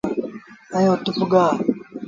[0.75, 1.45] ائيٚݩ اُت پُڳآ۔